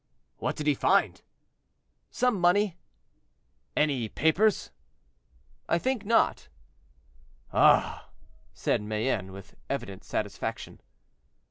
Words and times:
"What 0.39 0.55
did 0.55 0.65
he 0.65 0.73
find?" 0.73 1.21
"Some 2.09 2.41
money." 2.41 2.75
"Any 3.77 4.09
papers?" 4.09 4.71
"I 5.69 5.77
think 5.77 6.05
not." 6.05 6.47
"Ah!" 7.53 8.09
said 8.51 8.81
Mayenne, 8.81 9.31
with 9.31 9.55
evident 9.69 10.03
satisfaction. 10.03 10.81